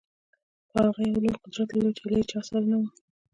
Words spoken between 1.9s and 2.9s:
چې له هېچا سره نه و